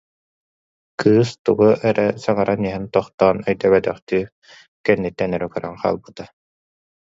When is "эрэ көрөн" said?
5.37-5.75